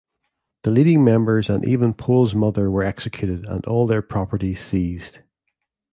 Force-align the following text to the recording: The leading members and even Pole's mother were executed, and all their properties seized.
The 0.63 0.71
leading 0.71 1.03
members 1.03 1.47
and 1.47 1.63
even 1.63 1.93
Pole's 1.93 2.33
mother 2.33 2.71
were 2.71 2.81
executed, 2.81 3.45
and 3.45 3.63
all 3.67 3.85
their 3.85 4.01
properties 4.01 4.59
seized. 4.59 5.19